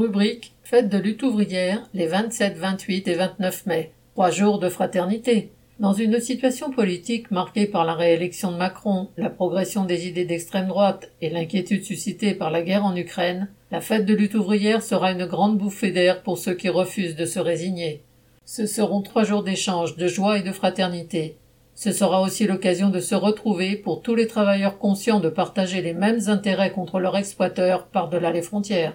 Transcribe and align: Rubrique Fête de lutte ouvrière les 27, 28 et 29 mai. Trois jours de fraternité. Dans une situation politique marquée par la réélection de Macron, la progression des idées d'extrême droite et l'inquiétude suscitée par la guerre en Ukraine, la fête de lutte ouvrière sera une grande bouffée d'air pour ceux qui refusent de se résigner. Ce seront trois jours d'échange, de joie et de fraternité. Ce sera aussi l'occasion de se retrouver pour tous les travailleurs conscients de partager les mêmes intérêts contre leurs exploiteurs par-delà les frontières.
Rubrique 0.00 0.54
Fête 0.62 0.88
de 0.88 0.96
lutte 0.96 1.22
ouvrière 1.22 1.86
les 1.92 2.06
27, 2.06 2.56
28 2.56 3.06
et 3.06 3.14
29 3.16 3.66
mai. 3.66 3.92
Trois 4.14 4.30
jours 4.30 4.58
de 4.58 4.70
fraternité. 4.70 5.52
Dans 5.78 5.92
une 5.92 6.18
situation 6.20 6.70
politique 6.70 7.30
marquée 7.30 7.66
par 7.66 7.84
la 7.84 7.92
réélection 7.92 8.50
de 8.50 8.56
Macron, 8.56 9.08
la 9.18 9.28
progression 9.28 9.84
des 9.84 10.08
idées 10.08 10.24
d'extrême 10.24 10.68
droite 10.68 11.10
et 11.20 11.28
l'inquiétude 11.28 11.84
suscitée 11.84 12.32
par 12.32 12.50
la 12.50 12.62
guerre 12.62 12.86
en 12.86 12.96
Ukraine, 12.96 13.50
la 13.70 13.82
fête 13.82 14.06
de 14.06 14.14
lutte 14.14 14.36
ouvrière 14.36 14.82
sera 14.82 15.12
une 15.12 15.26
grande 15.26 15.58
bouffée 15.58 15.90
d'air 15.90 16.22
pour 16.22 16.38
ceux 16.38 16.54
qui 16.54 16.70
refusent 16.70 17.14
de 17.14 17.26
se 17.26 17.38
résigner. 17.38 18.02
Ce 18.46 18.64
seront 18.64 19.02
trois 19.02 19.24
jours 19.24 19.42
d'échange, 19.42 19.98
de 19.98 20.06
joie 20.06 20.38
et 20.38 20.42
de 20.42 20.52
fraternité. 20.52 21.36
Ce 21.74 21.92
sera 21.92 22.22
aussi 22.22 22.46
l'occasion 22.46 22.88
de 22.88 23.00
se 23.00 23.14
retrouver 23.14 23.76
pour 23.76 24.00
tous 24.00 24.14
les 24.14 24.28
travailleurs 24.28 24.78
conscients 24.78 25.20
de 25.20 25.28
partager 25.28 25.82
les 25.82 25.92
mêmes 25.92 26.20
intérêts 26.28 26.72
contre 26.72 27.00
leurs 27.00 27.18
exploiteurs 27.18 27.88
par-delà 27.88 28.30
les 28.30 28.40
frontières. 28.40 28.88